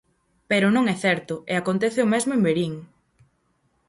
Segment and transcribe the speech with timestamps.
[0.51, 2.73] Pero non é certo, e acontece o mesmo en Verín.